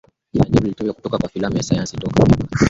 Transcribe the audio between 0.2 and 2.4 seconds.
Jina Blob lilijili kutoka kwa filamu ya sayansi Toka miaka